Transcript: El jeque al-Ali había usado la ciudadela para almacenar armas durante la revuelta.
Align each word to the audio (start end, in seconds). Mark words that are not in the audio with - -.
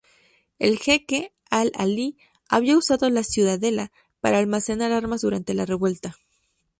El 0.57 0.79
jeque 0.79 1.31
al-Ali 1.51 2.17
había 2.49 2.75
usado 2.75 3.07
la 3.11 3.23
ciudadela 3.23 3.91
para 4.19 4.39
almacenar 4.39 4.91
armas 4.91 5.21
durante 5.21 5.53
la 5.53 5.67
revuelta. 5.67 6.15